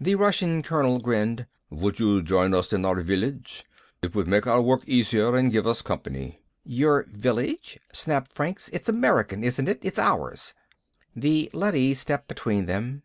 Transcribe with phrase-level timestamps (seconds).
[0.00, 1.46] The Russian colonel grinned.
[1.70, 3.64] "Would you join us in our village?
[4.02, 8.68] It would make our work easier and give us company." "Your village?" snapped Franks.
[8.70, 9.78] "It's American, isn't it?
[9.82, 10.54] It's ours!"
[11.14, 13.04] The leady stepped between them.